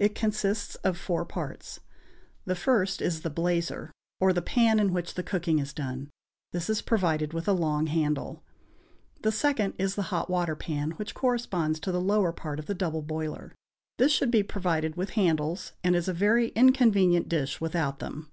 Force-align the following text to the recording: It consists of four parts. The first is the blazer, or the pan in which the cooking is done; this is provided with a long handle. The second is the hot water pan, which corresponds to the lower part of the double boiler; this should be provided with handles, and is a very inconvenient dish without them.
It 0.00 0.16
consists 0.16 0.74
of 0.82 0.98
four 0.98 1.24
parts. 1.24 1.78
The 2.46 2.56
first 2.56 3.00
is 3.00 3.20
the 3.20 3.30
blazer, 3.30 3.92
or 4.18 4.32
the 4.32 4.42
pan 4.42 4.80
in 4.80 4.92
which 4.92 5.14
the 5.14 5.22
cooking 5.22 5.60
is 5.60 5.72
done; 5.72 6.10
this 6.50 6.68
is 6.68 6.82
provided 6.82 7.32
with 7.32 7.46
a 7.46 7.52
long 7.52 7.86
handle. 7.86 8.42
The 9.22 9.30
second 9.30 9.74
is 9.78 9.94
the 9.94 10.02
hot 10.10 10.28
water 10.28 10.56
pan, 10.56 10.90
which 10.96 11.14
corresponds 11.14 11.78
to 11.78 11.92
the 11.92 12.00
lower 12.00 12.32
part 12.32 12.58
of 12.58 12.66
the 12.66 12.74
double 12.74 13.02
boiler; 13.02 13.54
this 13.98 14.10
should 14.10 14.32
be 14.32 14.42
provided 14.42 14.96
with 14.96 15.10
handles, 15.10 15.74
and 15.84 15.94
is 15.94 16.08
a 16.08 16.12
very 16.12 16.48
inconvenient 16.56 17.28
dish 17.28 17.60
without 17.60 18.00
them. 18.00 18.32